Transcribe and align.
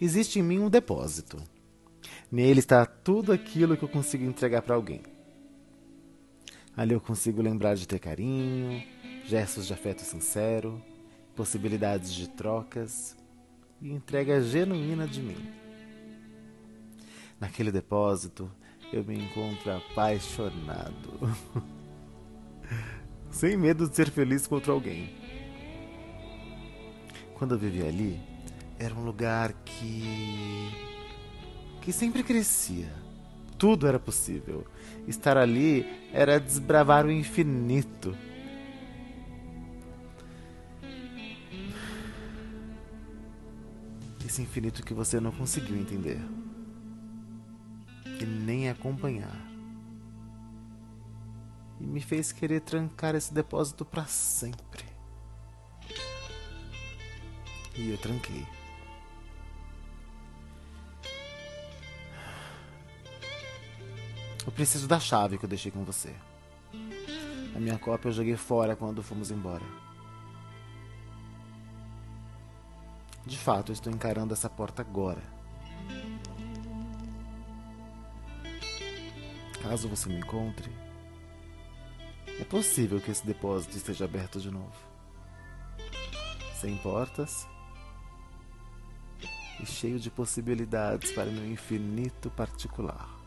existe 0.00 0.38
em 0.38 0.42
mim 0.42 0.58
um 0.58 0.70
depósito. 0.70 1.42
Nele 2.30 2.60
está 2.60 2.86
tudo 2.86 3.32
aquilo 3.32 3.76
que 3.76 3.82
eu 3.82 3.88
consigo 3.88 4.24
entregar 4.24 4.62
para 4.62 4.74
alguém. 4.74 5.02
Ali 6.76 6.94
eu 6.94 7.00
consigo 7.00 7.42
lembrar 7.42 7.74
de 7.74 7.86
ter 7.86 7.98
carinho, 7.98 8.82
gestos 9.26 9.66
de 9.66 9.74
afeto 9.74 10.00
sincero, 10.00 10.82
possibilidades 11.36 12.12
de 12.12 12.28
trocas 12.28 13.16
e 13.80 13.92
entrega 13.92 14.40
genuína 14.40 15.06
de 15.06 15.20
mim. 15.20 15.36
Naquele 17.38 17.70
depósito 17.70 18.50
eu 18.92 19.04
me 19.04 19.18
encontro 19.18 19.72
apaixonado, 19.72 21.36
sem 23.30 23.56
medo 23.56 23.88
de 23.88 23.96
ser 23.96 24.10
feliz 24.10 24.46
contra 24.46 24.72
alguém. 24.72 25.14
Quando 27.34 27.54
eu 27.54 27.58
vivia 27.58 27.86
ali, 27.88 28.31
era 28.82 28.94
um 28.94 29.04
lugar 29.04 29.52
que. 29.64 30.70
que 31.80 31.92
sempre 31.92 32.24
crescia. 32.24 32.92
Tudo 33.56 33.86
era 33.86 33.98
possível. 33.98 34.66
Estar 35.06 35.36
ali 35.36 35.86
era 36.12 36.40
desbravar 36.40 37.06
o 37.06 37.12
infinito. 37.12 38.16
Esse 44.26 44.42
infinito 44.42 44.82
que 44.82 44.92
você 44.92 45.20
não 45.20 45.30
conseguiu 45.30 45.76
entender. 45.76 46.20
E 48.20 48.24
nem 48.24 48.68
acompanhar. 48.68 49.48
E 51.80 51.84
me 51.84 52.00
fez 52.00 52.32
querer 52.32 52.60
trancar 52.62 53.14
esse 53.14 53.32
depósito 53.32 53.84
para 53.84 54.06
sempre. 54.06 54.84
E 57.76 57.90
eu 57.90 57.98
tranquei. 57.98 58.44
Eu 64.44 64.52
preciso 64.52 64.88
da 64.88 64.98
chave 64.98 65.38
que 65.38 65.44
eu 65.44 65.48
deixei 65.48 65.70
com 65.70 65.84
você. 65.84 66.14
A 67.54 67.60
minha 67.60 67.78
cópia 67.78 68.08
eu 68.08 68.12
joguei 68.12 68.36
fora 68.36 68.74
quando 68.74 69.02
fomos 69.02 69.30
embora. 69.30 69.64
De 73.24 73.38
fato, 73.38 73.70
eu 73.70 73.74
estou 73.74 73.92
encarando 73.92 74.34
essa 74.34 74.50
porta 74.50 74.82
agora. 74.82 75.22
Caso 79.62 79.88
você 79.88 80.08
me 80.08 80.16
encontre, 80.16 80.72
é 82.40 82.44
possível 82.44 83.00
que 83.00 83.12
esse 83.12 83.24
depósito 83.24 83.76
esteja 83.76 84.06
aberto 84.06 84.40
de 84.40 84.50
novo. 84.50 84.74
Sem 86.60 86.76
portas 86.78 87.46
e 89.60 89.66
cheio 89.66 90.00
de 90.00 90.10
possibilidades 90.10 91.12
para 91.12 91.30
meu 91.30 91.46
infinito 91.46 92.28
particular. 92.30 93.21